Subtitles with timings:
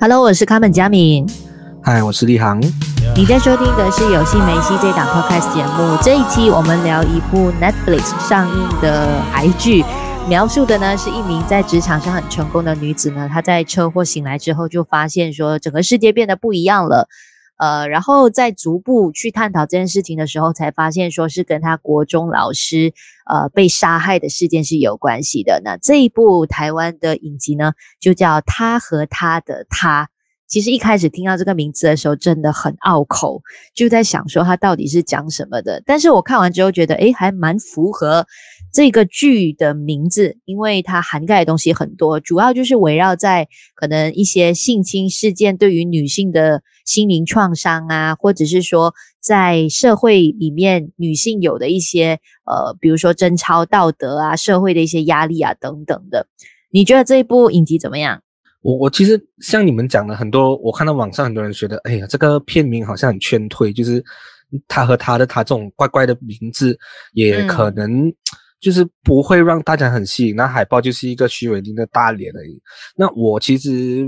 [0.00, 1.26] Hello，我是卡本佳敏。
[1.82, 2.62] 嗨，我是立航。
[3.16, 5.98] 你在收听的是《有戏没戏》这档 Podcast 节目。
[6.00, 9.84] 这一期我们聊一部 Netflix 上映的台剧，
[10.28, 17.08] 描述的呢是一名在职场上很成功的女子呢，她在车祸醒来之后，就发现说整个世界变得不一样了。
[17.58, 22.92] 呃，然后在逐步去探讨这件事情的时候，才发现说是跟他国中老师
[23.26, 25.60] 呃被杀害的事件是有关系的。
[25.64, 30.04] 那这一部台湾的影集呢，就叫《他和他的他》。
[30.48, 33.42] 其实一开始听到这个名字的时候，真的很拗口，
[33.74, 35.82] 就在想说它到底是讲什么的。
[35.84, 38.26] 但是我看完之后觉得，诶，还蛮符合
[38.72, 56.26] 这个剧的名字，因为它涵盖的东西很多，主要就是围绕在可能一些性侵事件对于女性的心灵创伤啊，或者是说在社会里面女性有的一些呃，比如说贞操道德啊，社会的一些压力啊等等的。
[56.70, 58.22] 你觉得这一部影集怎么样？
[58.60, 64.04] 我我其实像你们讲的很多，我看到网上很多人觉得，哎呀，这个片名好像很劝退，就是
[64.66, 66.76] 他和他的他这种怪怪的名字，
[67.12, 68.12] 也可能
[68.58, 70.34] 就是不会让大家很吸引。
[70.34, 72.60] 嗯、那海报就是一个许玮甯的大脸而已。
[72.96, 74.04] 那我其实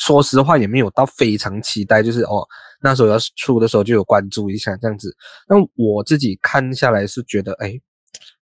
[0.00, 2.44] 说实话也没有到非常期待，就是哦
[2.82, 5.14] 那时候要出的时候就有关注一下这样子。
[5.48, 7.72] 那我自己看下来是觉得，哎，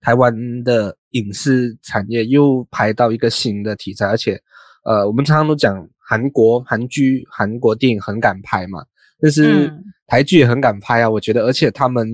[0.01, 0.33] 台湾
[0.65, 4.41] 的影视产业又拍到一个新的题材，而且。
[4.89, 8.83] 呃，我们常常都讲韩国韩剧、韩国电影很敢拍嘛，
[9.21, 9.71] 但是
[10.07, 11.11] 台剧也很敢拍啊。
[11.11, 12.09] 我觉得，而且他们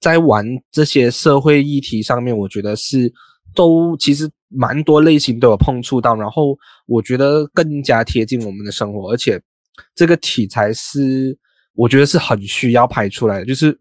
[0.00, 0.42] 在玩
[0.72, 3.12] 这些社会议题上面，我觉得是
[3.54, 6.56] 都其实蛮多类型都有碰触到，然后
[6.86, 9.38] 我觉得更加贴近我们的生活，而且
[9.94, 11.36] 这个题材是
[11.74, 13.78] 我觉得是很需要拍出来的，就是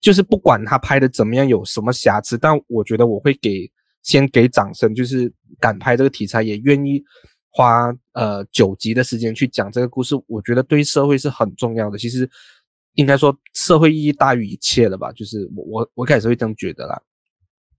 [0.00, 3.68] 就是不管他拍的怎么样，有什么瑕疵，但我觉得我会给
[4.04, 7.02] 先给掌声，就是敢拍这个题材，也愿意。
[7.50, 11.98] 花呃九集的时间去讲这个故事，我觉得对社会是很重要的。
[11.98, 12.28] 其实
[12.94, 15.12] 应该说社会意义大于一切了吧？
[15.12, 17.00] 就是我我我开始会这样觉得啦。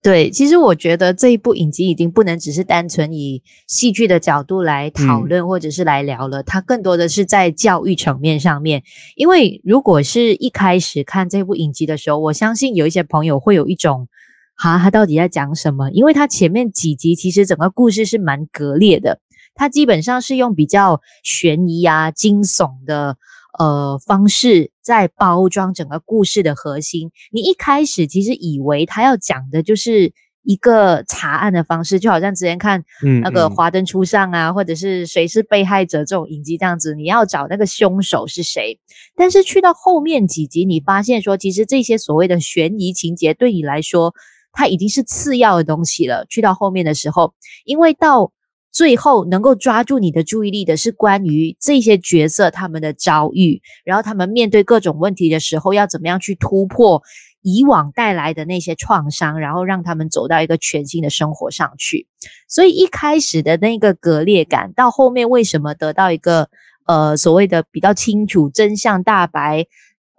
[0.03, 8.81] 对，其实我觉得这一部影集已经不能只是单纯以戏剧的角度来讨论或者是来聊了，嗯、它更多的是在教育层面上面。
[9.15, 14.07] 因为如果是一开始看这部影集的时候，我相信有一些朋友会有一种
[14.55, 15.91] 哈，他到底在讲什么？
[15.91, 19.19] 因为他前面几集其实整个故事是蛮割裂的。
[19.61, 23.15] 它基本上是用比较悬疑啊、惊悚的
[23.59, 27.11] 呃方式在包装整个故事的核心。
[27.31, 32.83] 你一开始其实以为他要讲的就是一个查案的方式，就好像之前看
[33.21, 38.79] 那个《华灯初上》啊，嗯嗯，或者是谁是被害者这种影集这样子，你要找那个凶手是谁。
[39.15, 44.15] 但是去到后面几集，你发现说，其实这些所谓的悬疑情节对你来说，
[44.53, 46.25] 它已经是次要的东西了。
[46.27, 48.31] 去到后面的时候，因为到
[48.71, 57.03] 最后能够抓住你的注意力的是关于这些角色他们的遭遇，然后他们面对各种问题的时候要怎么样去突破
[57.41, 62.07] 以往带来的那些创伤，然后让他们走到一个全新的生活上去。
[62.47, 66.49] 所以一开始的那个割裂感，到后面为什么得到一个
[66.85, 69.65] 呃所谓的比较清楚真相大白？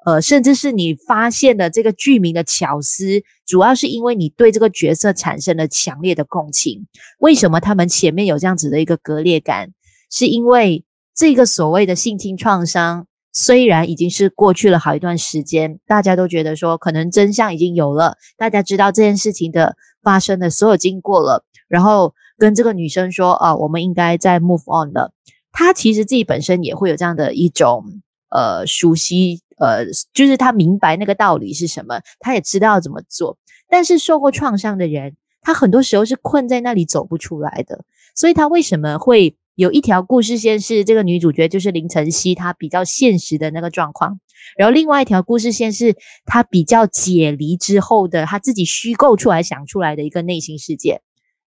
[0.04, 6.86] 呃，甚至是你发现的这个剧名的巧思，主要是因为你对这个角色产生了强烈的共情。
[7.20, 9.70] 为什么他们前面有这样子的一个割裂感？
[10.10, 25.12] 是因为这个所谓的性侵创伤，虽然已经是过去了好一段时间，大家都觉得说可能真相已经有了，大家知道这件事情的发生的所有经过了，然后跟这个女生说啊，我们应该再 move on 了。
[25.52, 27.84] 她其实自己本身也会有这样的一种
[28.30, 29.41] 呃熟悉。
[29.58, 33.38] 呃，就是他明白那个道理是什么，他也知道怎么做。
[33.68, 37.84] 但是受过创伤的人，他很多时候是困在那里走不出来的。
[38.14, 44.18] 所以他为什么会有一条故事线是这个女主角就是林晨曦，她比较现实的那个状况，
[44.56, 51.02] 然后另外一条故事线是她比较解离之后的她自己虚构出来想出来的一个内心世界。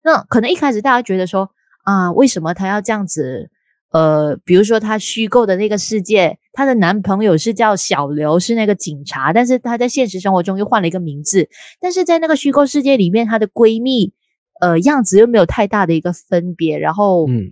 [0.03, 1.51] 那可能一开始大家觉得说
[1.83, 3.50] 啊，为什么她要这样子？
[3.91, 11.49] 呃，比如说她虚构的那个世界，她的男朋友是叫小刘，是那个警察，但是她在现实生活中又换了一个名字。
[11.79, 14.13] 但是在那个虚构世界里面，她的闺蜜，
[14.61, 16.79] 呃，样子又没有太大的一个分别。
[16.79, 17.51] 然后，嗯，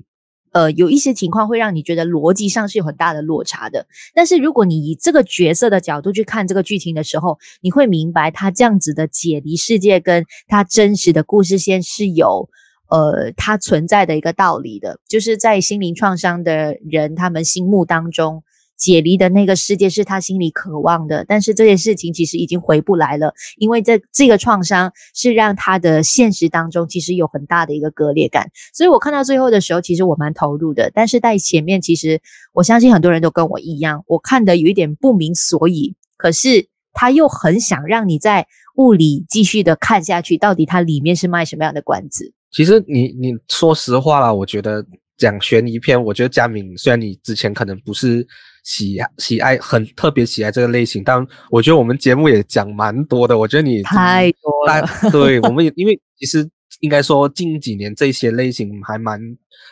[0.54, 3.86] 呃，有一些情况会让你觉得逻辑上是有很大的落差的。
[4.14, 12.50] 但是如果你以这个角色的角度去看这个剧情的时候，你会明白她这样子的解离世界跟她真实的故事线是有。
[12.90, 18.44] 呃，它存在的一个道理的，就是在心灵创伤的人，他们心目当中，
[18.78, 28.50] 解离的那个世界是他心里渴望的，但是这件事情其实已经回不来了，因为这这个创伤是让他的现实当中其实有很大的一个割裂感。
[28.74, 32.22] 所以我看到最后的时候，其实我蛮投入的，但是在前面，其实
[32.54, 38.48] 我相信很多人都跟我一样，我看的有一点不明所以，可是他又很想让你在
[38.78, 42.34] 雾里继续的看下去，到底它里面是卖什么样的关子？
[42.52, 44.86] 其实你你说实话啦，我觉得。
[45.20, 48.26] 讲悬疑片，我觉得佳敏虽然你之前可能不是
[48.64, 53.38] 喜喜爱很特别喜爱这个类型，但我觉得我们节目也讲蛮多的。
[53.38, 56.50] 我觉得你太多了，对，我们也因为其实
[56.80, 59.20] 应该说近几年这些类型还蛮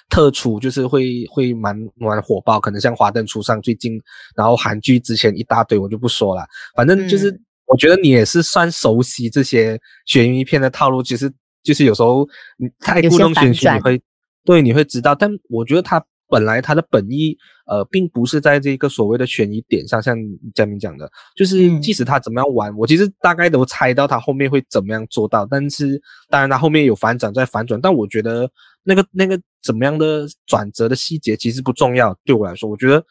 [0.10, 3.98] 特殊，就是会会蛮蛮火爆，可能像《华灯初上》最近，
[4.36, 6.46] 然后韩剧之前一大堆，我就不说了。
[6.76, 7.34] 反正就是
[7.68, 11.32] 我觉得你也是算熟悉这些悬疑片的套路，其实
[11.68, 12.28] 就是有时候
[12.58, 14.02] 你太故弄玄虚，你会。
[14.46, 20.16] 对，你会知道，但我觉得他本来他的本意，呃，并不是在这个所谓的悬疑点上，像
[20.56, 28.50] 佳明讲的，就是即使他怎么样玩，嗯、我其实大概都猜到他后面会怎么样做到，但是当然他后面有反转再反转，但我觉得
[28.84, 33.04] 那个那个怎么样的转折的细节其实不重要，对我来说，我觉得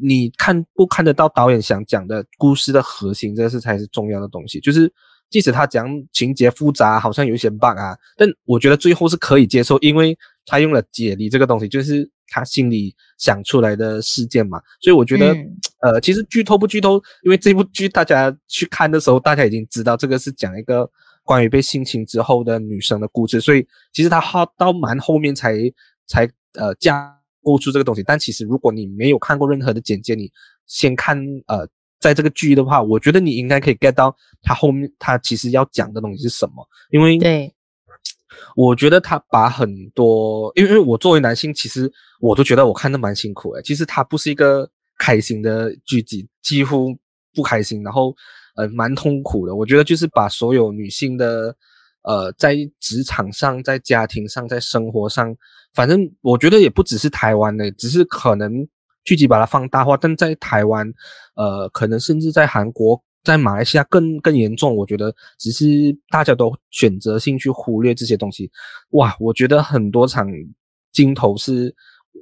[0.00, 4.88] 你看不看得到导演想讲的故事的核心，这个是才是重要的东西，就是
[5.30, 10.16] 即使他讲情节复杂，好像有一些 bug 啊，但我觉得最后是可以接受，因为。
[10.50, 15.52] 他用了解离这个东西，就是他心里想出来的事件嘛，所以我觉得，嗯、
[15.82, 20.90] 呃，其实剧透不剧透，因为这部剧大家去看的时候，大家已经知道这个是讲一个
[21.22, 25.54] 关于被性侵之后的女生的故事，所以其实他好到蛮后面才
[26.06, 28.02] 才呃架构出这个东西。
[28.02, 30.32] 但其实如果你没有看过任何的简介，你
[30.66, 31.68] 先看呃
[32.00, 37.54] 在这个剧的话，我觉得你应该可以 get 到他后面他其实要讲的东西是什么，因为对。
[38.54, 41.90] 我觉得他把很多，因为我作为男性，其实
[42.20, 43.62] 我都觉得我看的蛮辛苦诶。
[43.62, 46.96] 其实他不是一个开心的剧集，几乎
[47.34, 48.14] 不开心，然后
[48.54, 49.56] 呃蛮痛苦的。
[49.56, 51.54] 我觉得就是把所有女性的
[52.02, 55.34] 呃在职场上、在家庭上、在生活上，
[55.74, 58.66] 反正我觉得也不只是台湾的，只是可能
[59.04, 60.92] 剧集把它放大化，但在台湾，
[61.34, 63.02] 呃，可能甚至在韩国。
[63.24, 65.66] 在马来西亚更更严重，我觉得只是
[66.08, 68.50] 大家都选择性去忽略这些东西。
[68.90, 70.26] 哇，我觉得很多场
[70.92, 71.74] 镜头是，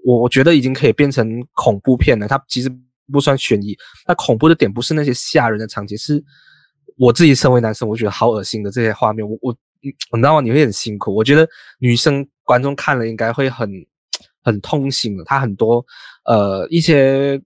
[0.04, 2.26] 我我觉得已经可以变成恐怖片了。
[2.26, 2.68] 它其实
[3.12, 3.76] 不算悬疑，
[4.08, 6.20] 那恐怖的点不是那些吓人的场景，是
[6.96, 9.24] 我自己身为男生，我觉得好恶心的这些画面。
[9.24, 10.40] 我我你知道吗？
[10.40, 11.14] 你会很辛苦。
[11.14, 13.70] 我觉得女生观众看了应该会很
[14.46, 15.24] 很痛心的。
[15.24, 15.84] 他很多
[16.24, 17.38] 呃一些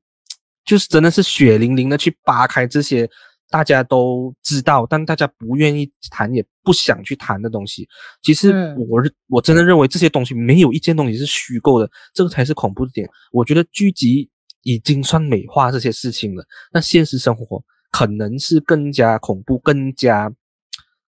[0.65, 3.09] 就是真的是血淋淋的去扒开这些。
[3.53, 7.85] 大家都知道，但大家不愿意谈，也不想去谈的东西。
[8.23, 8.53] 其实
[8.89, 13.11] 我，嗯、我真的认为这些东西没有一件东西是虚构的，这个才是恐怖的点。
[13.33, 14.31] 我觉得剧集
[14.63, 17.61] 已经算美化这些事情了，那现实生活
[17.91, 20.33] 可能是更加恐怖、更加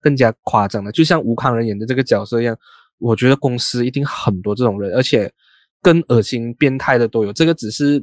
[0.01, 0.91] 更加夸张的。
[0.91, 2.59] 就像吴康仁演的这个角色一样，
[2.99, 5.33] 我觉得公司一定很多这种人，而且
[5.83, 7.33] 更恶心、变态的都有。
[7.33, 8.03] 这个只是。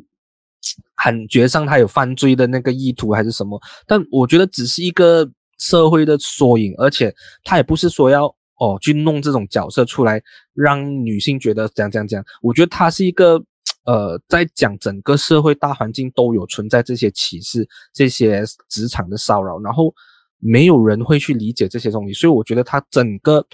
[1.02, 3.58] 感觉上他有犯罪的那个意图还是什么？
[3.88, 5.26] 但我觉得只是一个
[5.58, 7.16] 社会的缩影，而且
[7.46, 8.26] 他也不是说要
[8.60, 10.22] 哦去弄这种角色出来
[10.54, 12.26] 让女性觉得怎样怎样怎样。
[12.42, 13.42] 我觉得他是一个
[13.86, 19.96] 呃在讲整个社会大环境都有存在这些歧视、这些职场的骚扰，然后
[20.40, 23.48] 没有人会去理解这些东西，所以我觉得他整个。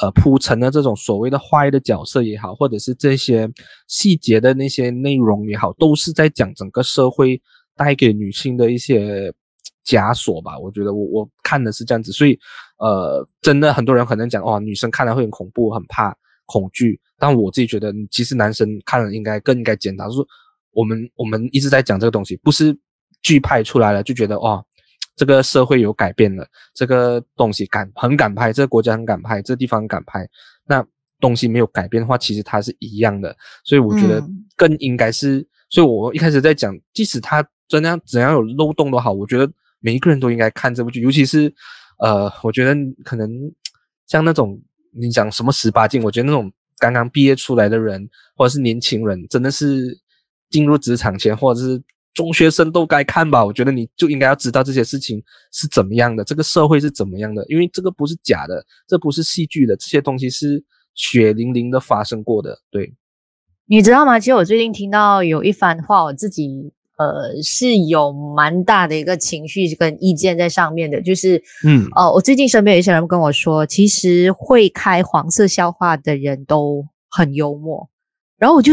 [0.00, 3.48] 呃，铺陈的这种所谓的坏的角色也好，或者是这些
[3.86, 7.40] 细节的那些内容也好，都是在讲整个社会
[7.76, 9.32] 带给女性的一些
[9.84, 10.58] 枷锁吧。
[10.58, 12.38] 我觉得我我看的是这样子，所以
[12.78, 16.16] 呃，真的很多人可能讲，哦，女生看了会很恐怖，很怕
[16.46, 16.98] 恐惧。
[17.18, 20.26] 但我自己觉得，其实男生看了应该更应该检讨，就是
[20.72, 22.74] 我们我们一直在讲这个东西，不是
[23.22, 24.64] 剧拍出来了就觉得哦。
[25.14, 30.26] 这个社会有改变了，这个东西敢很敢拍，这个国家很敢拍，这个地方很敢拍。
[30.66, 30.84] 那
[31.20, 33.36] 东西没有改变的话，其实它是一样的。
[33.64, 34.22] 所以我觉得
[34.56, 39.50] 更应该是，嗯、所以我一开始在讲，即使它怎样怎样有漏洞都好，我觉得
[39.80, 41.52] 每一个人都应该看这部剧，尤其是
[41.98, 43.30] 呃，我觉得可能
[44.06, 44.60] 像那种
[44.98, 50.00] 你讲什么十八禁，我觉得那种刚刚毕业出来的人，或者是年轻人，真的是
[50.48, 51.82] 进入职场前，或者是。
[52.14, 60.62] 中学生都该看吧，我觉得你就应该要知道这些事情是怎么样的，这个社会是怎么样的，因为这个不是假的，这不是戏剧的，这些东西是
[60.94, 62.58] 血淋淋的发生过的。
[62.70, 62.92] 对，
[63.66, 64.18] 你知道吗？
[64.20, 77.88] 其实我最近听到有一番话，我自己呃是有蛮大的一个情绪跟意见在上面的，就是嗯呃，我最近身边有一些人跟我说，其实会开黄色笑话的人都很幽默，
[78.36, 78.72] 然后我就。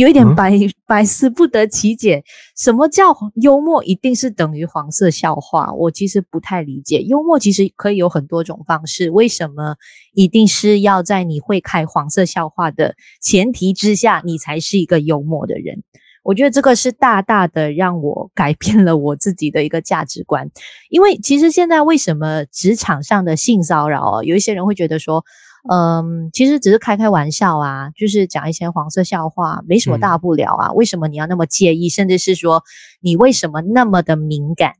[0.00, 0.50] 有一点百
[0.88, 2.24] 百思不得其解，
[2.56, 5.70] 什么叫幽默一定是等于黄色笑话？
[5.74, 7.02] 我其实不太理解。
[7.02, 9.76] 幽默其实可以有很多种方式，为什么
[10.14, 15.82] 一定是要在你会开黄色笑话的前提之下，你才是一个幽默的人？
[16.22, 20.50] 我觉得这个是大大的让我改变了我自己的一个价值观。
[20.88, 25.22] 因为其实现在为什么职场上的性骚扰，有一些人会觉得说。
[25.68, 30.68] 嗯，其实只是开开玩笑啊，就是讲一些黄色笑话，没什么大不了啊。
[30.68, 30.74] 嗯。
[30.76, 31.88] 为什么你要那么介意？
[31.88, 32.62] 甚至是说
[33.00, 34.72] 你为什么那么的敏感？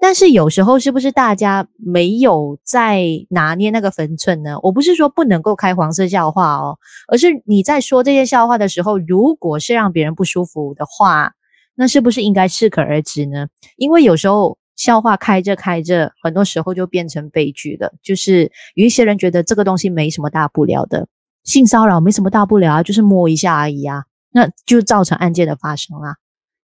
[0.00, 4.58] 但是有时候是不是大家没有在拿捏那个分寸呢？
[4.62, 11.32] 我不是说不能够开黄色笑话哦，而是你在说这些笑话的时候，如果是让别人不舒服的话，
[11.74, 13.46] 那是不是应该适可而止呢？
[13.76, 14.58] 因为有时候。
[14.78, 17.92] 笑话开着开着，很多时候就变成悲剧了。
[18.02, 21.08] 就是有一些人觉得这个东西没什么大不了的，
[21.42, 26.14] 性骚扰没什么大不了啊，就是摸一下而已啊，那就造成案件的发生啊。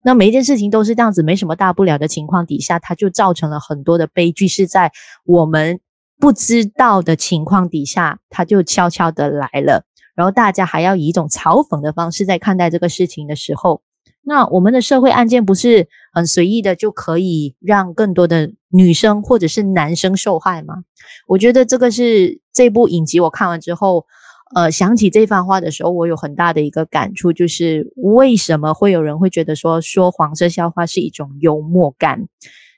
[0.04, 4.92] 那每一件事情都是这样子，没什么大不了的情况底下，它就造成了很多的悲剧，是在
[5.24, 5.80] 我们
[6.20, 9.84] 不知道的情况底下，它就悄悄的来了。
[10.14, 13.82] 然后大家还要以一种嘲讽的方式在看待这个事情的时候。
[14.26, 20.84] 那我们的社会案件不是很随意的就可以让更多的女生或者是男生受害吗？
[21.26, 24.06] 我觉得这个是这部影集我看完之后，
[24.54, 32.28] 呃，想起这番话的时候，我有很大的一个感触，就是为什么会有人会觉得说说黄色笑话是一种幽默感？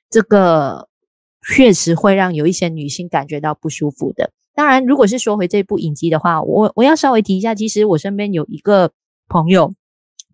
[0.09, 0.89] 这个
[1.55, 4.31] 确实会让有一些女性感觉到不舒服的。
[4.55, 8.93] 当然，如果是说回这部影集的话，我我要稍微提一下，其实我身边有一个
[9.29, 9.75] 朋友。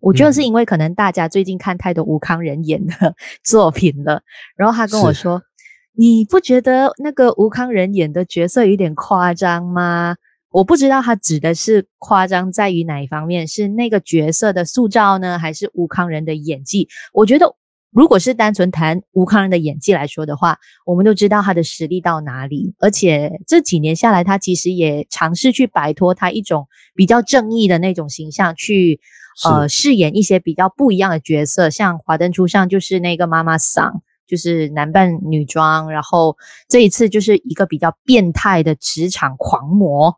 [0.03, 4.21] 我觉得是因为可能大家最近看太多吴康仁演的 作品了，
[4.57, 5.41] 然后他跟我说
[5.95, 10.17] ：“你不觉得那个吴康仁演的角色有点夸张吗？”
[10.51, 16.89] 我不知道他指的是夸张在于哪一方面，是那个角色的塑造呢，还是吴康仁的演技？
[17.13, 17.55] 我觉得，
[17.91, 28.99] 如果是单纯谈吴康仁的演技来说的话，我们都知道他的实力到哪里，而且这几年下来，他其实也尝试去摆脱他一种比较正义的那种形象去。
[29.43, 36.37] 呃，饰演一些比较不一样的角色，像《华灯初上》就是那个妈妈桑，就是男扮女装，然后
[36.67, 40.17] 这一次就是一个比较变态的职场狂魔。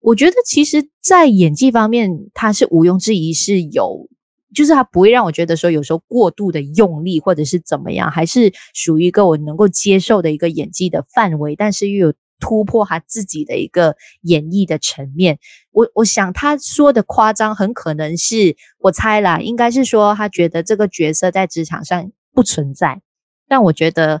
[0.00, 4.08] 我觉得其实，在演技方面，他是毋庸置疑是有，
[4.54, 12.14] 就是他不会让我觉得说有时候过度的用力或者是怎么样，还是属于一个我能够接受的一个演技的范围，但是又有。
[12.44, 15.38] 突破他自己的一个演绎的层面，
[15.70, 23.00] 我我想他说的夸张，很可能是我猜啦，应该是说他觉得这个角色在职场上不存在，
[23.48, 24.20] 但我觉得，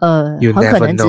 [0.00, 1.04] 呃很可能是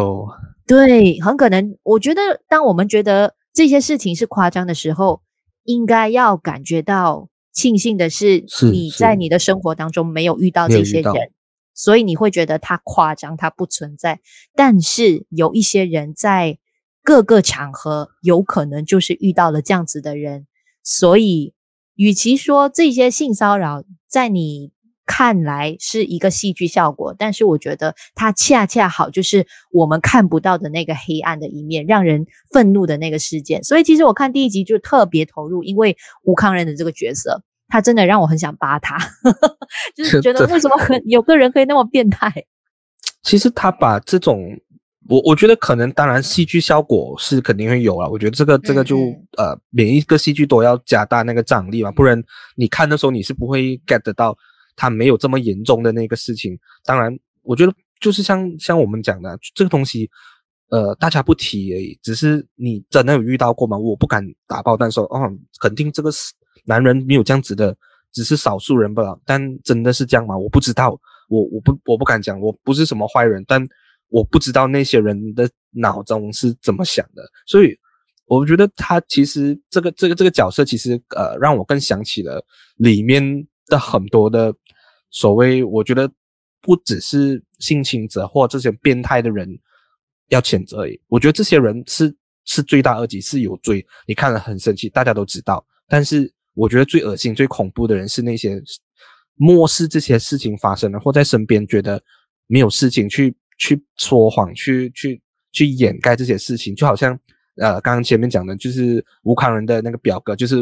[0.66, 5.22] 对，很可能，我觉得当我们觉得这些事情是夸张的时候，
[5.66, 11.14] 应该要感觉到庆幸的是，你在你的生活当中没有遇到这些人。
[11.80, 14.20] 所以你会觉得他夸张，他不存在。
[14.54, 16.60] 但是有一些人在
[17.06, 20.46] 各个场合有可能就是遇到了这样子的人。
[20.84, 21.54] 所以，
[21.96, 24.74] 与其说这些性骚扰在你
[25.06, 33.64] 看来是一个戏剧效果，但是我觉得它恰恰好就是我们看不到的那个黑暗的一面，让人愤怒的那个事件。
[33.64, 37.42] 所以，其实我看第一集就特别投入，因为吴康仁的这个角色。
[37.70, 38.98] 他真的让我很想扒他，
[39.96, 42.34] 就是觉得为什么很有个人可以那么变态？
[43.22, 44.60] 其实他把这种，
[45.08, 48.10] 我我觉得可能当然戏剧效果是肯定会有了。
[48.10, 48.98] 我觉得这个这个就
[49.38, 52.22] 呃，每一个戏剧都要加大那个张力嘛，不然
[52.56, 54.36] 你看的时候你是不会 get 得到
[54.76, 56.58] 他没有这么严重的那个事情。
[56.84, 60.10] 当然，我觉得就是像像我们讲的这个东西，
[60.70, 63.78] 呃，大家不提而已，只是你真的有遇到过吗？
[63.78, 66.34] 我不敢打包，但说哦，肯定这个是。
[66.66, 67.76] 男人没有这样子的，
[68.12, 69.18] 只是少数人吧？
[69.26, 70.38] 但真的是这样吗？
[70.38, 71.00] 我不知道，
[71.30, 73.64] 我我不我不敢讲，我不是什么坏人，但
[74.10, 77.24] 我不知道那些人的脑中是怎么想的。
[77.46, 77.78] 所以
[78.26, 82.44] 我觉得他其实这个这个这个角色，其实呃让我更想起了
[82.78, 83.24] 里面
[83.68, 84.54] 的很多的
[85.12, 86.12] 所谓，我觉得
[86.62, 89.48] 不只是性侵者或这些变态的人
[90.30, 91.00] 要谴责而已。
[91.08, 96.34] 我觉得这些人是是罪大恶极，是有罪，你看了很生气，大家都知道，但是。
[96.60, 98.62] 我觉得最恶心、最恐怖的人是那些
[99.36, 102.02] 漠视这些事情发生了，或在身边觉得
[102.48, 105.22] 没有事情去去说谎、去去
[105.54, 106.76] 去掩盖这些事情。
[106.76, 107.18] 就好像
[107.56, 110.58] 呃，刚刚前面讲的，就是吴康仁的那个表哥，就是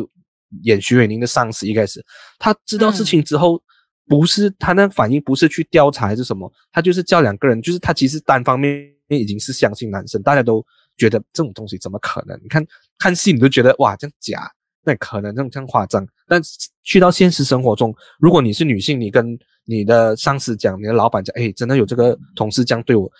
[0.61, 1.67] 演徐伟宁的上司。
[1.67, 2.05] 一开始
[2.37, 3.59] 他知道事情之后，
[4.05, 10.63] 不是他那反应，不是去调查还是什么，他就是叫两个人，就是他其实单方面已经是相信男生，大家都
[10.95, 12.39] 觉得这种东西怎么可能？
[12.43, 12.63] 你看
[12.99, 14.51] 看戏，你都觉得哇，这样假。
[14.87, 16.07] 那可能这样这样夸张。
[16.25, 16.41] 但
[16.81, 23.11] 去到现实生活中，如果你是女性，你跟你的上司讲，你的老板讲，哎，真的有这个同事这样对我，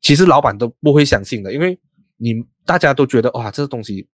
[0.00, 1.78] 其实老板都不会相信的，因为
[2.16, 4.08] 你大家都觉得哇，这个东西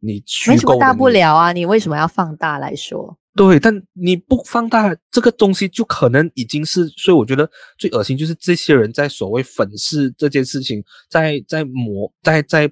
[0.00, 3.18] 你虚构，没什么大不了啊，你为什么要放大来说？
[3.36, 12.68] 对，但你不放大这个东西，就可能已经是，所以我觉得最恶心就是这些人在所谓粉饰这件事情，在在抹，在在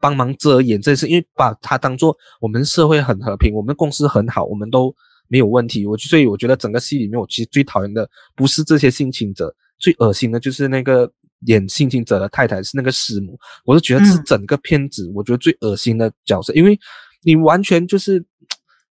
[0.00, 4.94] 帮忙遮掩这件事，因为把它当做我们社会很和平，我们公司很好，我们都
[5.28, 5.86] 没有问题。
[5.86, 11.10] 我所以我觉得整个戏里面，我其实最讨厌的不是这些性侵者，最恶心的就是那个
[11.46, 16.78] 演性侵者的太太是那个师母，我是觉得这是整个片子我觉得最恶心的角色，嗯、因为
[17.22, 18.24] 你完全就是。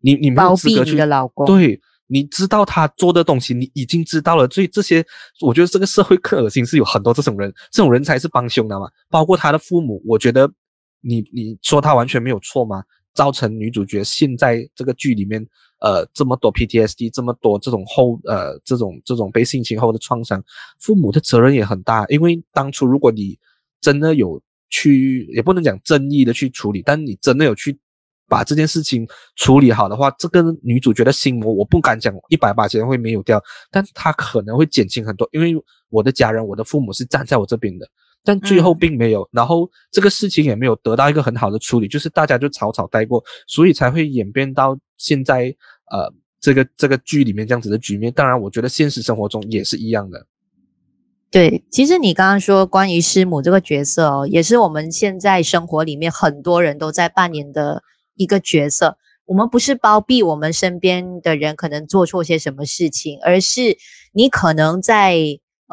[0.06, 4.46] 你你没有资格去，的老公对，你知道他做的东西，你已经知道了。
[4.50, 5.02] 所以这些，
[5.40, 8.86] 我觉得这个社会更恶心，是有很多这种人，这种人才是帮凶的嘛。
[9.10, 10.52] 包括他的父母，我觉得
[11.04, 12.84] 你你说他完全没有错吗？
[13.14, 15.46] 造成女主角现在这个剧里面，
[15.82, 20.44] 呃，这么多 PTSD，这么多这种后呃这种这种被性侵后的创伤，
[20.80, 22.06] 父母的责任也很大。
[22.08, 23.38] 因为当初如果你
[23.82, 27.78] 真的有去，也不能讲正义的去处理，但你真的有去。
[28.30, 29.06] 把这件事情
[29.36, 35.28] 处理好的话，这个女主角的心魔，我不敢讲一百八千会没有掉，但她可能会减轻很多。
[35.34, 35.54] 因为
[35.90, 37.88] 我的家人，我的父母是站在我这边的，
[38.24, 45.54] 但最后并没有，嗯、然后这个事情也没有得到一个很好的处理，就是大家就草草带过，所以才会演变到现在
[45.92, 48.12] 呃这个这个剧里面这样子的局面。
[48.14, 50.26] 当然，我觉得现实生活中也是一样的。
[51.32, 57.84] 对，其实你刚刚说关于师母这个角色哦，也是我们现在生活里面很多人都在扮演的。
[58.16, 63.76] 一个角色，我们不是包庇我们身边的人可能做错些什么事情，而是
[64.12, 65.18] 你可能在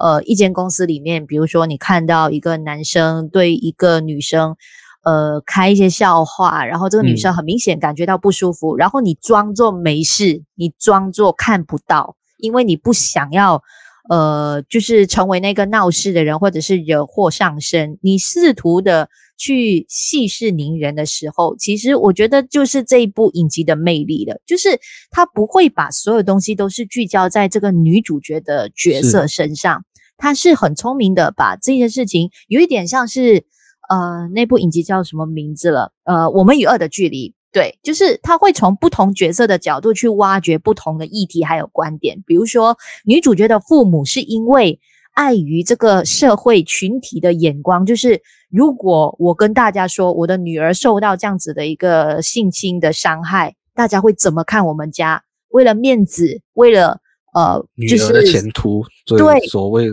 [0.01, 4.57] 呃一间公司里面，比如说你看到一个男生对一个女生
[5.05, 13.63] 呃开一些笑话，然后这个女生很明显感觉到不舒服，嗯、然后你装作没事，你装作看不到，因为你不想要
[14.09, 19.09] 呃就是成为那个闹事的人，或者是惹祸上身，你试图的。
[19.43, 24.79] 去息事宁人的时候，其实我觉得就是这一部影集的魅力了，就是
[25.11, 29.83] 他不会把所有东西都是聚焦在这个女主角的角色身上，
[30.21, 33.45] 他是很聪明的把这件事情有一点像是
[33.89, 35.93] 呃那部影集叫什么名字了？
[36.05, 44.79] 呃，我们与恶的距离，对，就是他会从不同角色的角度去挖掘不同的议题还有观点，比如说女主角的父母是因为。
[45.13, 55.23] 碍于这个社会群体的眼光，就是如果我跟大家说我的女儿受到这样子的一个性侵的伤害，大家会怎么看我们家？
[55.49, 57.01] 为了面子，为了
[57.35, 59.91] 呃，就是女儿的前途，对所谓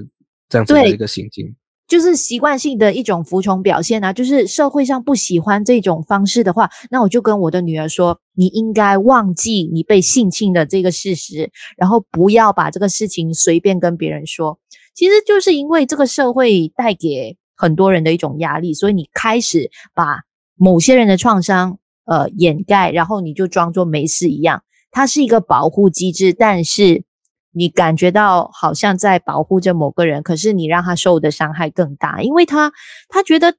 [0.50, 1.56] 这样子的一个行径。
[1.88, 14.60] 就是习惯性的一种服从表现啊，就是社会上不喜欢这种方式的话，那我就跟我的女儿说，你应该忘记你被性侵的这个事实，然后不要把这个事情随便跟别人说。
[14.94, 20.24] 其实就是因为这个社会带给很多人的一种压力，所以你开始把
[20.58, 24.62] 某些人的创伤呃掩盖，然后你就装作没事一样。
[24.92, 27.07] 它是一个保护机制，但是。
[27.58, 32.72] 你感觉到好像在保护着某个人，可是你让他受的伤害更大，因为他
[33.10, 33.56] 他觉得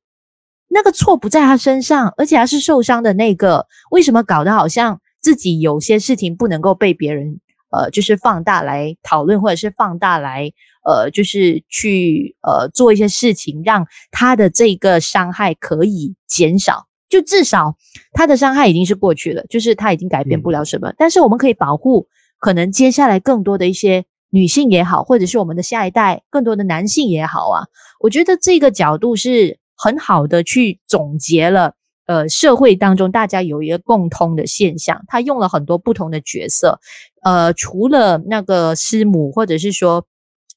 [0.69, 3.67] 那个错不在他身上，而且他是受伤的那个。
[3.91, 10.53] 为什么搞得好像自己有些事情不能够被别人呃，就是放大来讨论，或者是放大来
[10.85, 16.87] 呃，就是去呃做一些事情，让他的这个伤害可以减少？
[17.09, 17.75] 就至少
[18.13, 22.07] 他的伤害已经是过去了，就是他已经改变不了什么，嗯、但是我们可以保护。
[22.39, 27.67] 可能接下来更多的一些女性也好，或者是我们的下一代更多的男性也好啊，
[28.01, 31.75] 我觉得这个角度是很好的去总结了，
[32.07, 36.81] 呃，社会当中大家有一个共通的现象，他用了很多不同的角色，
[37.23, 40.07] 呃，除了那个师母或者是说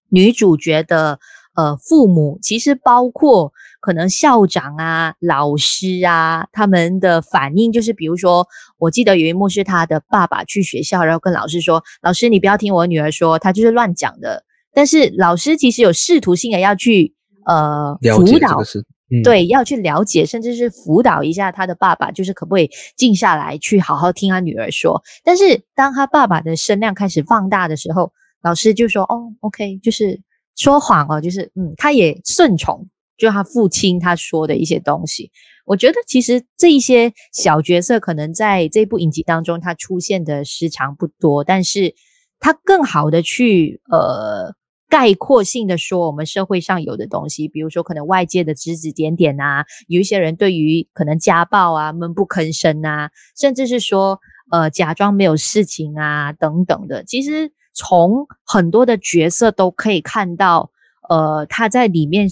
[0.09, 1.19] 女主角的
[1.55, 3.51] 呃父母，其实包括。
[3.81, 17.13] 可能校长啊、老师啊，他们的反应就是，比如说，我记得有一幕是他的爸爸去学校，然后跟老师说：“老师，你不要听我女儿说，她就是乱讲的。”但是老师其实有试图性的要去
[17.45, 18.61] 呃辅导，
[19.09, 25.01] 嗯、对，要去了解，甚至是辅导一下他的爸爸，就是可不可以静下来去好好听他女儿说。
[25.23, 28.13] 但是当他爸爸的声量开始放大的时候，
[28.43, 30.21] 老师就说：“哦，OK，就是
[30.55, 35.31] 说谎哦，就是嗯，他也顺从。”就他父亲他说的一些东西，
[35.65, 41.93] 我觉得其实这一些小角色可能在这部影集当中他出现的时长不多，但是
[42.39, 44.55] 他更好的去呃
[44.89, 54.19] 概括性的说，我们社会上有的东西，比如说可能外界的指指点点啊，有一些人对于可能家暴啊闷不吭声啊，甚至是说
[54.51, 60.71] 呃假装没有事情啊等等的，其实从很多的角色都可以看到，
[61.07, 62.29] 呃他在里面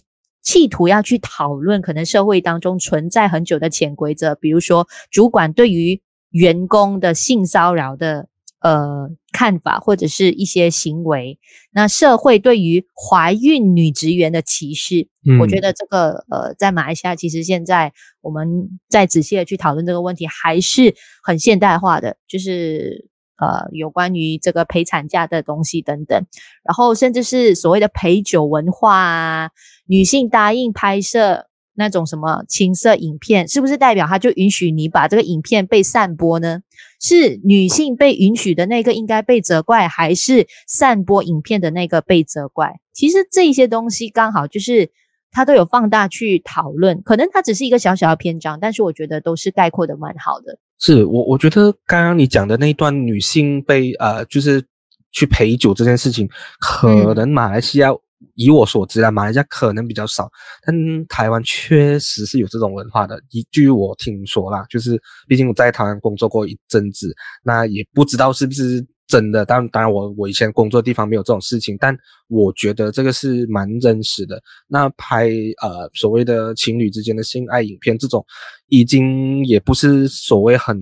[0.49, 8.27] 企图要去讨论可能社会当中存在很久的潜规则，比如说主管对于员工的性骚扰的。
[8.61, 11.39] 呃，看法或者是一些行为，
[11.71, 23.07] 那社会对于怀孕女职员的歧视，嗯，我觉得这个呃，在马来西亚其实现在我们再仔细的去讨论这个问题，还是很现代化的，就是
[23.39, 26.25] 呃，有关于这个陪产假的东西等等，
[26.63, 29.49] 然后甚至是所谓的陪酒文化啊，
[29.87, 31.47] 女性答应拍摄。
[31.75, 36.59] 那种什么情色影片，是不是代表他就允许你把这个影片被散播呢？
[36.99, 42.81] 是女性被允许的那个应该被责怪，还是散播影片的那个被责怪？
[42.91, 44.91] 其实这些东西刚好就是
[45.31, 50.57] 他都有放大去讨论，可能它只是一个小小的篇章，但是我觉得都是概括的蛮好的。
[50.79, 54.63] 是我我觉得刚刚你讲的那一段女性被呃就是
[55.11, 57.89] 去陪酒这件事情，可能马来西亚。
[57.89, 57.99] 嗯
[58.35, 60.29] 以我所知啊，马来西亚可能比较少，
[60.65, 63.17] 但台湾确实是有这种文化的。
[63.31, 67.13] 一据我听说啦，就是毕竟我在台湾工作过一阵子，
[67.43, 69.43] 那也不知道是不是真的。
[69.43, 71.93] 当当然我，我我以前工作地方没有这种事情，但
[72.29, 74.41] 我觉得这个是蛮真实的。
[74.69, 75.29] 那拍
[75.61, 78.25] 呃所谓的情侣之间的性爱影片，这种
[78.67, 80.79] 已经也不是所谓很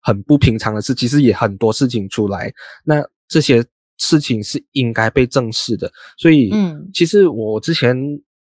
[0.00, 2.52] 很不平常的事，其实也很多事情出来。
[2.84, 3.64] 那这些。
[3.98, 7.96] 事情是应该被正视的，所以，嗯，其实我之前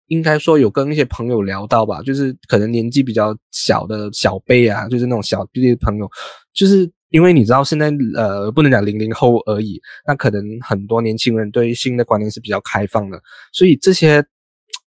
[0.07, 6.11] 应该说有跟一些朋友聊到吧，就是可能年纪比较小的小辈啊，就是那种小弟弟朋友，
[6.54, 13.22] 就是因为你知道现在呃不能讲零零后而已，那可能很多年轻人对性的观念是比较开放的，
[13.53, 14.24] 所以这些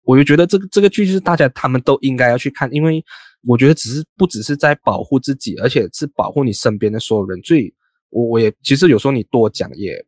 [0.03, 3.03] 我就觉得这个这个剧就是大家他们都应该要去看，因为
[3.45, 7.39] 我觉得只是不只是在保护自己，而且是保护你身边的所有人。
[7.43, 7.71] 所以
[8.09, 10.03] 我我也其实有时候你多讲也。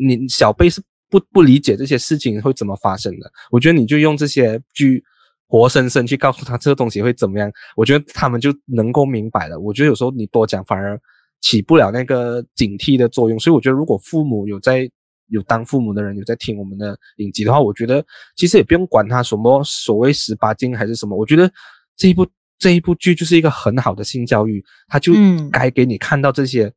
[0.00, 5.02] 你小辈是不不理解这些事情会怎么发生的，我觉得你就用这些剧
[5.48, 9.58] 活生生去告诉他这个东西会怎么样，我觉得他们就能够明白了。
[9.58, 10.96] 我觉得有时候你多讲反而
[11.40, 14.90] 起不了那个警惕的作用，所以我觉得如果父母有在
[15.28, 18.04] 有当父母的人有在听我们的影集的话，我觉得
[18.36, 21.50] 其实也不用管他什么所谓十八禁还是什么，我觉得
[21.96, 22.26] 这一部
[22.58, 25.12] 这一部剧就是一个很好的性教育，他就
[25.52, 26.72] 该给你看到这些。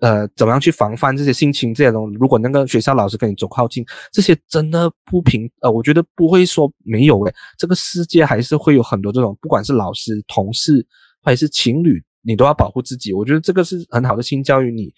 [0.00, 2.16] 呃，怎么样去防范这些性侵这些东西？
[2.20, 3.82] 如果那个学校老师跟你走靠近，
[4.12, 10.86] 这些真的不平，呃，我觉得不会说没有诶，这个世界还是会有很多这种，不管是老师、同事
[11.22, 13.12] 还是情侣，你都要保护自己。
[13.12, 14.92] 我觉得这个是很好的性教育，你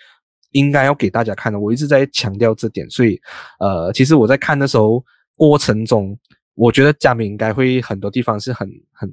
[0.51, 1.61] 应该要给大家看的。
[1.61, 3.21] 我一直在强调这点，所以
[3.61, 5.03] 呃，其实我在看的时候
[5.37, 6.19] 过程中，
[6.55, 9.09] 我觉得佳敏应该会很多地方是很很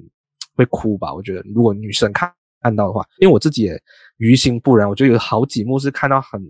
[0.56, 1.14] 会哭吧。
[1.14, 2.32] 我觉得如果女生看。
[2.60, 3.80] 看到的话，因为我自己也
[4.16, 6.42] 于心不忍，我觉得有好几幕是看到很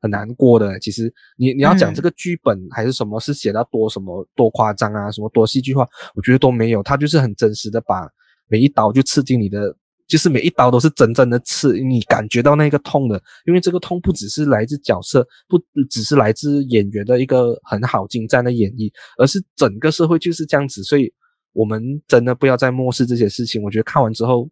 [0.00, 0.78] 很难过的。
[0.78, 6.84] 其实你你要讲这个剧本还是什么，是写到多什么多夸张啊，什么多戏剧化，我觉得都没有。
[6.84, 8.08] 他就是很真实的把
[8.46, 9.74] 每一刀就刺进你的，
[10.10, 13.22] 就是每一刀都是真正的刺，你感觉到那个痛的。
[13.46, 20.82] 因为这个痛不只是来自角色，不只是来自演员的一个很好精湛的演绎，而是整个社会就是这样子。
[20.82, 21.10] 所以
[21.52, 23.62] 我们真的不要再漠视这些事情。
[23.62, 24.46] 我觉得看完之后。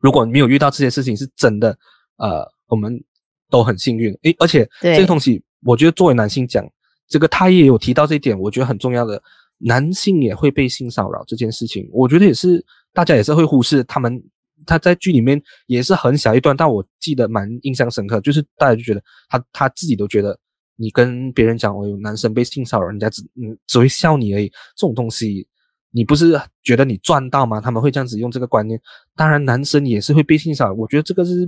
[0.00, 1.78] 如果没有遇到这些事情，是真的，
[2.16, 3.00] 呃，我们
[3.48, 4.12] 都很幸运。
[4.22, 6.68] 诶，而且这个东西，我觉得作为男性讲，
[7.06, 9.22] 这个他也有提到这一点，我觉得很重要的，
[9.58, 12.60] 男性也会被性骚扰这件事情，我觉得也是
[12.92, 13.84] 大家也是会忽视。
[13.84, 14.20] 他们
[14.66, 20.38] 他在剧里面也是很小一段，但我记得蛮印象深刻，就是大家就觉得他他自己都觉得，
[20.76, 25.46] 你跟别人讲我有男生被性骚扰，人家只嗯只会笑你而已，这种东西。
[25.94, 27.60] 你不是觉得你赚到吗？
[27.60, 28.80] 他们会这样子用这个观念。
[29.14, 30.72] 当然，男生也是会被性骚扰。
[30.72, 31.46] 我觉得这个是，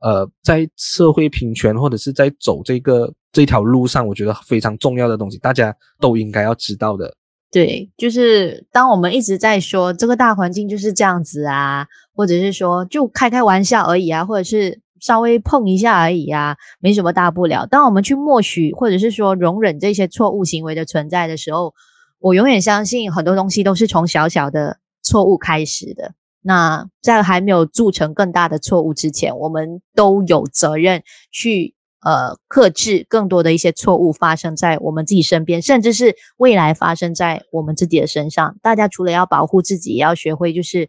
[0.00, 7.10] 呃，在社会平权或者是在走这个这条路上，我觉得非常重要的东西，大家都应该要知道的。
[7.56, 17.64] 对，就是当我们一直在说这个大环境就是这样子啊，或者是说就开开玩笑而已啊，或者是稍微碰一下而已啊，没什么大不了。
[17.64, 21.72] 当我们去默许或者是说容忍这些错误行为的存在的时候，
[22.18, 26.12] 我永远相信很多东西都是从小小的错误开始的。
[26.42, 31.74] 那在还没有铸成更大的错误之前，我们都有责任去
[32.06, 38.56] 呃克制更多的一些错误发生在我们自己身边，甚至是未来发生在我们自己的身上。
[38.62, 40.88] 大家除了要保护自己，也要学会就是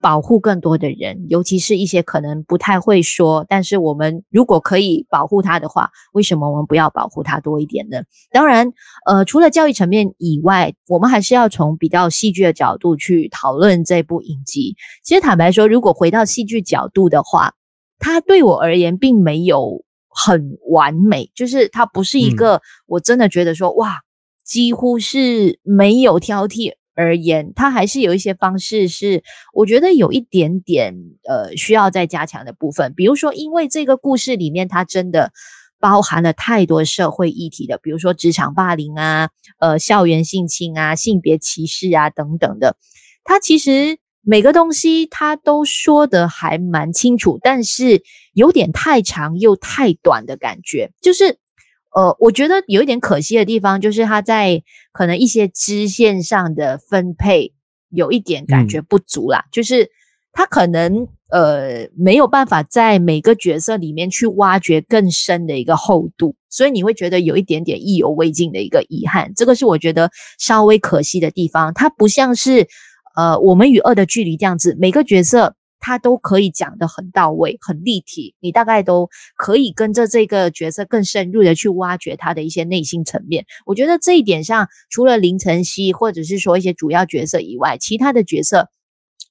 [0.00, 8.02] 保护更多的人，尤其是一些可能不太会说，但是我们如果可以保护他的话，为什么我们不要保护他多一点呢？
[8.30, 8.72] 当然，
[9.06, 14.74] 呃，除了教育层面以外，我们还是要从比较戏剧的角度去讨论这部影集。
[15.02, 17.54] 其实坦白说，如果回到戏剧角度的话，
[17.98, 19.82] 它对我而言并没有
[20.16, 24.00] 很完美，就是它不是一个我真的觉得说、嗯、哇，
[24.44, 26.72] 几乎是没有挑剔。
[26.98, 30.94] 而言，它还是有一些方式是我觉得有一点点
[31.28, 32.94] 呃需要再加强的部分。
[32.96, 35.30] 比如说，因为这个故事里面它真的
[35.78, 42.78] 包含了太多社会议题的，比如说职场霸凌啊、呃校园性侵啊、性别歧视啊等等的。
[43.24, 48.02] 它其实每个东西他都说得还蛮清楚，但是
[48.34, 51.38] 有点太长又太短的感觉，就是。
[51.94, 54.62] 呃，我觉得有一点可惜的地方，就是他在
[54.92, 57.54] 可能一些支线上的分配
[57.88, 59.88] 有一点感觉不足啦，嗯、就是
[60.30, 71.72] 他可能呃没有办法在每个角色里面去挖掘更深的一个厚度，所以你会觉得有一点点意犹未尽的一个遗憾，这个是我觉得稍微可惜的地方。
[71.72, 72.68] 它不像是
[73.16, 75.56] 呃我们与恶的距离这样子，每个角色。
[75.78, 83.44] 他都可以讲的很到位、很立体，你大概都可以跟着这个角色更深入的去挖掘他的一些内心层面。
[83.66, 88.68] 我觉得这一点上，除了林晨曦或者是说一些主要角色以外，其他的角色。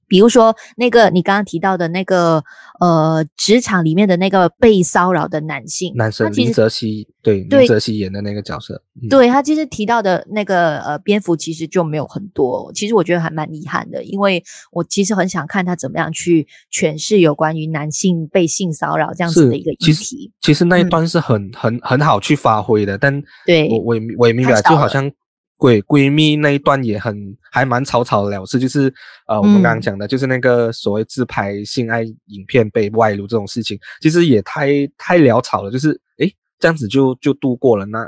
[0.07, 2.43] 比如说那个你刚刚提到的那个
[2.79, 19.85] 呃职场里面的那个被骚扰的男性男生林哲熹，对林哲熹演的那个角色，嗯、对他其实提到的那个呃蝙蝠其实就没有很多，其实我觉得还蛮遗憾的，因为我其实很想看他怎么样去诠释有关于男性被性骚扰这样子的一个议题。
[19.85, 25.11] 其实，其实那一段是很、嗯、很很好去发挥的，但对我我也我也明白，就好像。
[25.57, 27.15] 闺闺蜜那一段也很
[27.51, 28.93] 还蛮草草了事，就是
[29.27, 37.85] 呃，我们刚刚讲的，就是那个所谓自拍性爱影片被外露这种事情，其实也太太潦草了，就是诶这样子就就度过了。
[37.85, 38.05] 那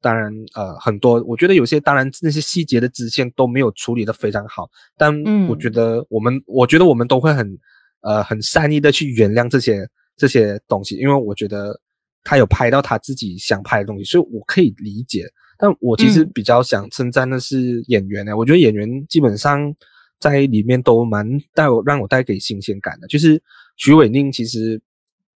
[0.00, 5.14] 当然呃很多，我觉得有些当然那些细节的支线都没有处理的非常好，但
[5.48, 7.58] 我觉得我们、嗯、我觉得我们都会很
[8.00, 11.80] 呃很善意的去原谅这些这些东西，因为我觉得
[12.24, 15.24] 他有拍到他自己想拍的东西，所以我可以理解。
[15.58, 19.74] 但我其实比较想称赞的是演员呢、欸，嗯、我觉得演员基本上
[20.20, 23.08] 在里面都蛮带我让我带给新鲜感的。
[23.08, 23.42] 就是
[23.76, 24.80] 许伟宁其实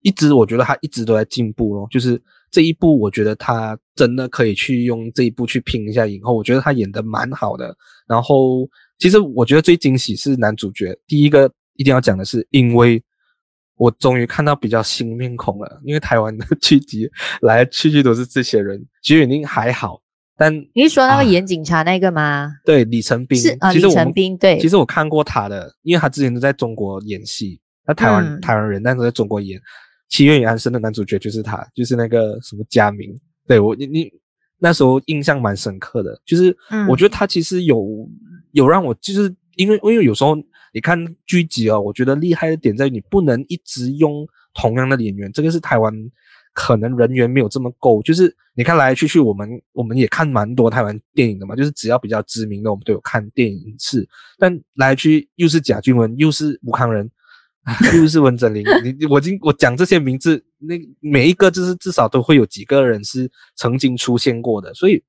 [0.03, 7.77] 一直我觉得他一直都在进步咯，就是这一部我觉得他真的可以去用这一部去拼一下影后，我觉得他演的蛮好的。
[8.07, 13.03] 然后其实我觉得最惊喜是男主角，第一个一定要讲的是，因为
[13.77, 17.09] 我终于看到比较新面孔了，因为台湾的 剧集
[17.41, 20.01] 来来去去都是这些人，许玮甯还好。
[20.37, 22.23] 但你是说那个演警察那个吗？
[22.23, 24.59] 啊、对，李成斌是啊，李成斌对。
[24.59, 29.59] 其实我看过他的，因为他之前都在中国演戏，他台湾、嗯、台湾人，但是在中国演
[30.09, 33.15] 《七月与安生》的男主角就是他，就是那个什么佳明。
[33.47, 34.11] 对我你你
[34.59, 36.57] 那时候印象蛮深刻的，就是
[36.89, 38.09] 我觉得他其实有、嗯、
[38.53, 40.35] 有让我就是因为因为有时候
[40.73, 45.93] 你看剧集哦，我觉得厉害的点在于你不能一直用同样的演员，这个是台湾。
[46.53, 54.07] 可能人员没有这么够，就是你看来来去去，我们我们也看蛮多台湾电影的嘛，就是只要比较知名的，我们都有看电影一次。
[54.39, 57.11] 但来来去又是贾静雯，又是吴慷仁，
[57.97, 65.03] 又是温贞菱，你我今我讲这些名字，那每一个就是至少都会有几个人是曾经出现过的，所以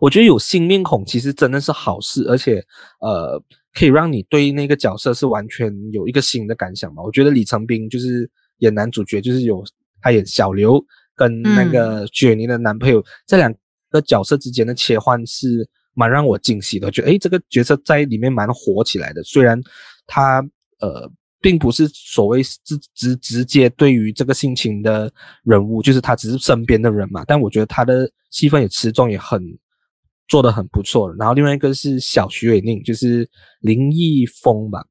[0.00, 2.64] 我觉得有新面孔其实真的是好事，而且
[3.00, 3.38] 呃
[3.74, 7.02] 可以让你对那个角色是完全有一个新的感想嘛。
[7.02, 9.62] 我觉得李成斌就是演男主角，就是有。
[10.00, 10.82] 他演小刘
[11.16, 13.52] 跟那个雪妮的男朋友，嗯、这两
[13.90, 19.22] 个角色之间的切换是蛮让我惊喜的，觉得诶这个角色在里面蛮火起来的。
[19.24, 19.60] 虽然
[20.06, 20.40] 他
[20.80, 25.12] 呃并不是所谓直直直接对于这个性情的
[25.44, 29.40] 人物，就是他只是身边的人嘛，但我觉得他的戏份也持重也很
[30.28, 31.12] 做的很不错。
[31.14, 33.28] 然后另外一个是小徐伟宁，就是
[33.60, 34.84] 林毅峰吧，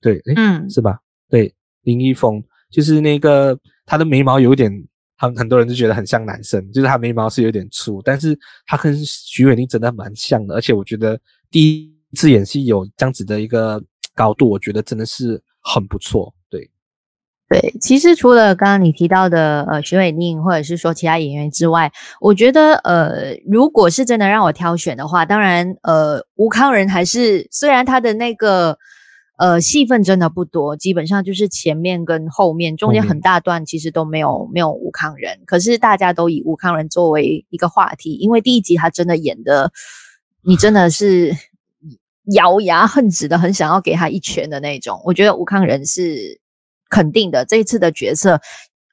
[0.00, 0.98] 对，诶嗯，是吧？
[1.28, 3.58] 对，林毅峰就是那个。
[3.90, 4.70] 他的眉毛有点，
[5.16, 11.18] 很很多人就觉得很像男生，就是他眉毛是有点粗，但是他跟许玮宁真的蛮像的，而且我觉得
[11.50, 13.82] 第一次演戏有这样子的一个
[14.14, 16.30] 高度，我觉得真的是很不错。
[16.50, 16.70] 对，
[17.48, 28.76] 对，其实除了刚刚你提到的呃许玮宁或者是说其他演员之外，我觉得呃如果是真的让我挑选的话，当然呃吴康仁还是虽然他的那个。
[29.38, 39.70] 呃，戏份真的不多，基本上就是前面跟后面，中间很大段其实都没有没有吴康仁，可是大家都以吴康仁作为一个话题，因为第一集他真的演的，
[40.42, 41.32] 你真的是
[42.32, 45.00] 咬牙恨止的，很想要给他一拳的那种。
[45.04, 46.40] 我觉得吴康仁是
[46.90, 48.40] 肯定的，这一次的角色，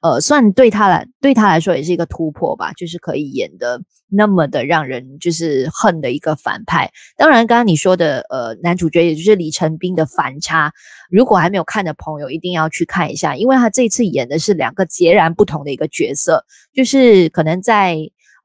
[0.06, 6.90] 呃，算对他来对他来说也是一个突破吧，就是可以演的那么的让人就是恨的一个反派。
[7.16, 10.72] 当然，刚刚你说的呃男主角也就是李成斌的反差，
[11.10, 17.98] 如果还没有看的朋友一定要去看一下，因为他这次演的是两个截然不同的一个角色，就是可能在。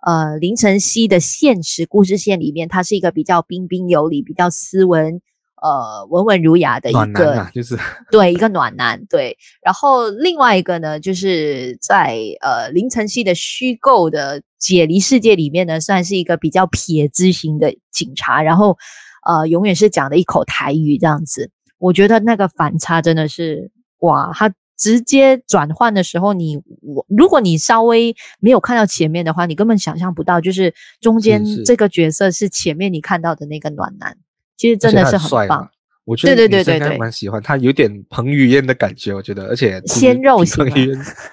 [0.04, 5.22] 呃，林晨曦的现实故事线里面，他是一个比较彬彬有礼、比较斯文、
[5.62, 7.78] 呃文文儒雅的一个，暖男啊、就是
[8.12, 9.06] 对一个暖男。
[9.06, 18.78] 对，然后另外一个呢，就是在呃林晨曦的虚构的解离世界里面呢，算是一个比较撇子型的警察，然后
[19.26, 21.50] 呃永远是讲的一口台语这样子。
[21.78, 24.54] 我觉得那个反差真的是哇，他。
[24.78, 34.18] 直接转换的时候你，你我如果你稍微没有看到前面的话，你根本想象不到，就是中间这个角色是前面你看到的那个暖男，
[34.62, 35.68] 其实真的是很棒。
[36.06, 40.64] 我觉得对对对对对，蛮喜欢他，有点彭于晏的感觉，我觉得，而且鲜肉型，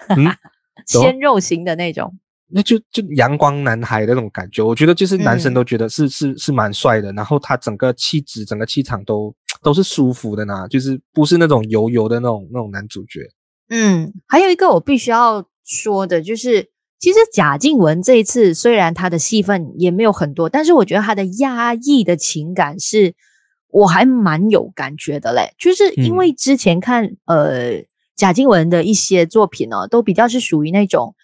[0.08, 0.34] 嗯，
[0.88, 2.10] 鲜肉型的那种，
[2.48, 13.20] 那就就阳光男孩的那种感觉，我觉得就是男生都觉得是、嗯、是是蛮帅的，然后他整个气质、整个气场都都是舒服的呢，就是不是那种油油的那种那种男主角。
[13.68, 23.14] 嗯，还有一个我必须要说的，就是其实贾静雯这一次虽然她的戏份也没有很多，但是我觉得她的压抑的情感是
[23.68, 25.54] 我还蛮有感觉的嘞。
[25.58, 27.84] 就是因为之前看、嗯、呃
[28.16, 31.14] 贾静雯的一些作品呢、哦，都比较是属于那种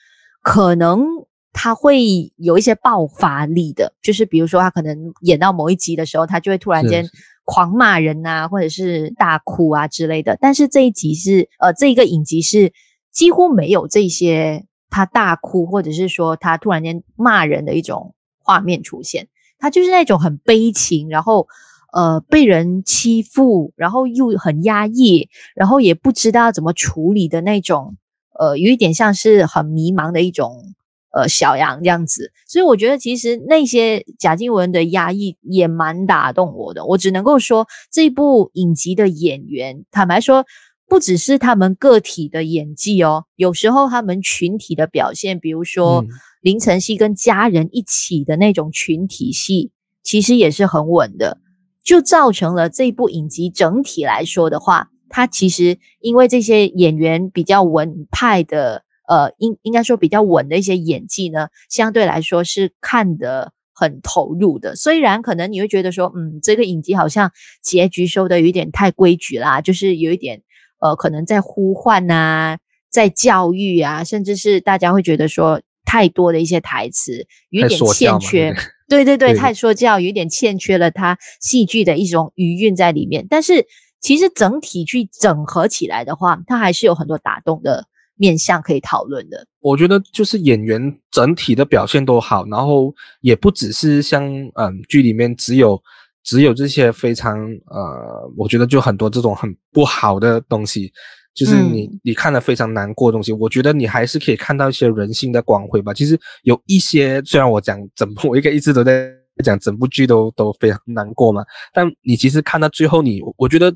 [0.43, 1.05] 可能
[1.53, 7.09] 她会有一些爆发力的，就是比如说她可能演到某一集的时候，她就会突然间。
[7.47, 10.39] 狂骂人啊，或者是大哭啊之类的。
[10.41, 12.73] 但是这一集是，呃，这一个影集是
[13.13, 19.27] 几乎没有这些他大哭，或者是说他突然间骂人的一种画面出现。
[19.59, 21.49] 他就是那种很悲情，然后
[21.93, 27.97] 呃被人欺负，然后又很压抑，然后也不知道怎么处理的那种，
[28.39, 30.75] 呃，有一点像是很迷茫的一种。
[31.17, 36.85] 呃，小羊这样子，所以我觉得其实那些贾静雯的压抑也蛮打动我的。
[36.87, 40.45] 我只能够说，这部影集的演员，坦白说，
[40.89, 46.09] 不只是他们个体的演技哦，有时候他们群体的表现，比如说、嗯、
[46.41, 49.71] 林晨曦跟家人一起的那种群体戏，
[50.03, 51.39] 其实也是很稳的，
[51.83, 58.83] 就造成了这部影集整体来说的话，它其实因为这些演员比较稳派的。
[59.07, 64.77] 呃，应应该说比较稳的一些演技呢，相对来说是看得很投入的。
[64.77, 67.31] 虽然可能你会觉得说，嗯，这个影集好像
[67.63, 70.41] 结局收的有点太规矩啦，就是有一点
[70.85, 72.59] 呃，可能在呼唤啊，
[72.91, 78.55] 在教育啊，甚至是大家会觉得说太多的一些台词有点欠缺。
[78.87, 83.27] 对对对，对，太说教，有点欠缺了它戏剧的一种余韵在里面。
[83.31, 83.67] 但是
[83.99, 87.87] 其实整体去整合起来的话，它还是有很多打动的。
[88.17, 95.83] 面向可以讨论的，我觉得就是演员整体的表现都好，然后也不只是像嗯剧里面只有
[96.25, 100.91] 只有这些非常呃，我觉得就很多这种很不好的东西，
[101.35, 105.93] 就是你、嗯、你看了非常难过的东西，我觉得你还是可以看到一些人性的光辉吧。
[105.95, 109.09] 其实有一些虽然我讲整部我应该一直都在
[109.45, 113.73] 讲整部剧都都非常难过嘛，但你其实看到最后你，你我觉得。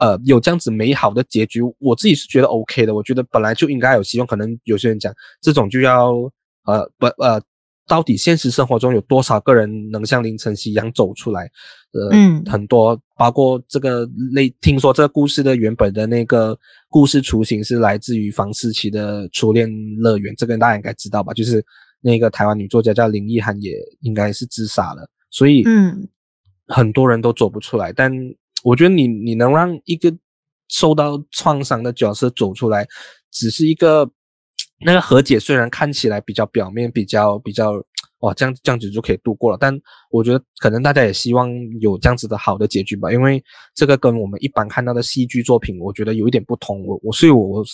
[0.00, 2.94] 呃，有这样子美好的结局，我自己是觉得 OK 的。
[2.94, 4.26] 我觉得本来就应该有希望。
[4.26, 6.14] 可能有些人讲这种就要
[6.64, 7.38] 呃不呃，
[7.90, 11.50] 到底现实生活中有多少个人能像林晨曦一样走出来？
[11.92, 16.56] 呃，嗯，很多，包括这个类，听说这个故事的原本的那个
[16.88, 21.32] 故事雏形是来自于房思琪的初恋乐园，这个大家应该知道吧？
[21.32, 21.60] 就是
[22.00, 23.72] 那个台湾女作家叫林奕涵，也
[24.02, 25.10] 应该是自杀了。
[25.30, 26.08] 所以，嗯，
[26.68, 28.12] 很多人都走不出来，但。
[28.62, 30.14] 我觉得你你能让一个
[30.68, 32.86] 受到创伤的角色走出来，
[33.32, 34.04] 只是一个
[34.84, 37.72] 那个和解，虽然看起来比较表面，比较比较
[38.20, 39.56] 哇，这样这样子就可以度过了。
[39.60, 39.78] 但
[40.10, 43.42] 我觉得可能大家也希望有这样子的好的结局吧，因为
[43.74, 46.84] 这个跟我们一般看到的戏剧作品，我觉得有一点不同。
[46.84, 47.64] 我我所以我我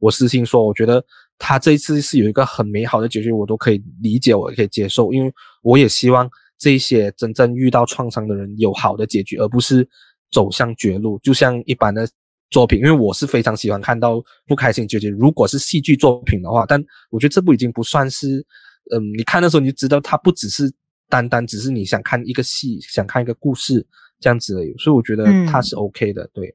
[0.00, 1.04] 我私信说，我觉得
[1.38, 9.88] 他这一次是有一个很美好的结局，我都可以理解，我也可以接受，因为我也希望这些真正遇到创伤的人有好的结局，而不是。
[10.32, 12.08] 走向绝路，就像一般的
[12.54, 15.08] 作品，因为我是非常喜欢看到不开心结局。
[15.08, 18.46] 如果是戏剧作品的话，但我觉得这部已经不算是，
[18.92, 20.72] 嗯，你看的时候你就知道它不只是
[21.08, 23.84] 单单只是你想看一个戏，想看一个故事
[24.20, 24.72] 这样子而已。
[24.78, 26.54] 所以我觉得它是 OK 的，嗯、对，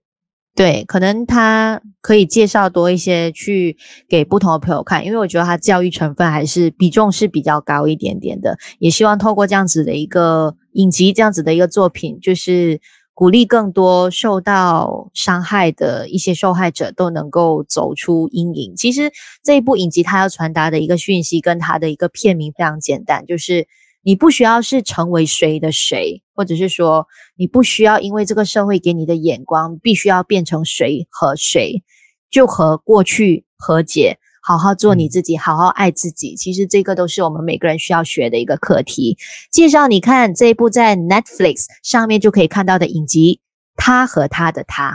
[0.56, 3.76] 对，可能它可以介绍多一些去
[4.08, 8.58] 给不同的朋友看，因为我觉得它教育成分还是比重是比较高一点点的。
[8.80, 12.80] 也希望透过这样子的一个影集，这样子的一个作品，就是。
[13.20, 18.78] 鼓励更多受到伤害的一些受害者都能够走出阴影。
[18.78, 19.12] 其实
[19.44, 23.68] 这一部影集它要传达的一个讯息，跟它的一个片名非常简单，就是
[24.04, 31.84] 你不需要是成为谁的谁，或者是说你不需要因为这个社会给你的眼光，必须要变成谁和谁，
[32.32, 34.18] 就和过去和解。
[34.42, 36.36] 好好做你自己，好好爱自己。
[36.36, 39.18] 其实这个都是我们每个人需要学的一个课题。
[39.52, 43.42] 介绍你看这一部在 Netflix 上面就可以看到的影集
[43.76, 44.92] 《他和他的他》。